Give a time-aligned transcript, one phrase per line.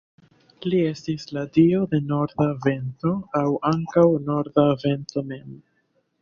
[0.69, 5.55] Li estis la dio de norda vento aŭ ankaŭ norda vento mem.